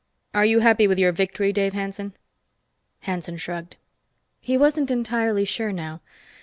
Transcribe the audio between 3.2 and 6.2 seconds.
shrugged. He wasn't entirely sure, now.